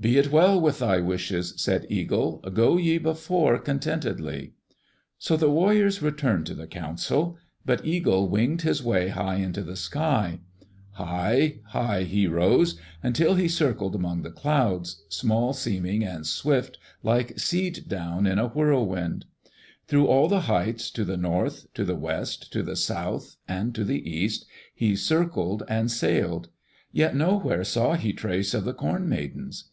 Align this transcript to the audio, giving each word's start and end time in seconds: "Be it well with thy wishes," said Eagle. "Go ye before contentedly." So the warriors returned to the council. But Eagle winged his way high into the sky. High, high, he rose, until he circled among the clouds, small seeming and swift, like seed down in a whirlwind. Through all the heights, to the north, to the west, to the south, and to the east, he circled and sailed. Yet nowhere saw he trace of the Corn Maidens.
"Be 0.00 0.16
it 0.16 0.32
well 0.32 0.58
with 0.58 0.78
thy 0.78 1.00
wishes," 1.00 1.52
said 1.58 1.84
Eagle. 1.90 2.38
"Go 2.54 2.78
ye 2.78 2.96
before 2.96 3.58
contentedly." 3.58 4.54
So 5.18 5.36
the 5.36 5.50
warriors 5.50 6.00
returned 6.00 6.46
to 6.46 6.54
the 6.54 6.66
council. 6.66 7.36
But 7.66 7.84
Eagle 7.84 8.26
winged 8.30 8.62
his 8.62 8.82
way 8.82 9.08
high 9.08 9.34
into 9.34 9.60
the 9.62 9.76
sky. 9.76 10.40
High, 10.92 11.56
high, 11.64 12.04
he 12.04 12.26
rose, 12.26 12.80
until 13.02 13.34
he 13.34 13.46
circled 13.46 13.94
among 13.94 14.22
the 14.22 14.30
clouds, 14.30 15.04
small 15.10 15.52
seeming 15.52 16.02
and 16.02 16.26
swift, 16.26 16.78
like 17.02 17.38
seed 17.38 17.86
down 17.86 18.26
in 18.26 18.38
a 18.38 18.48
whirlwind. 18.48 19.26
Through 19.86 20.06
all 20.06 20.28
the 20.28 20.40
heights, 20.48 20.90
to 20.92 21.04
the 21.04 21.18
north, 21.18 21.66
to 21.74 21.84
the 21.84 21.94
west, 21.94 22.50
to 22.54 22.62
the 22.62 22.74
south, 22.76 23.36
and 23.46 23.74
to 23.74 23.84
the 23.84 24.10
east, 24.10 24.46
he 24.74 24.96
circled 24.96 25.62
and 25.68 25.90
sailed. 25.90 26.48
Yet 26.90 27.14
nowhere 27.14 27.64
saw 27.64 27.96
he 27.96 28.14
trace 28.14 28.54
of 28.54 28.64
the 28.64 28.72
Corn 28.72 29.06
Maidens. 29.06 29.64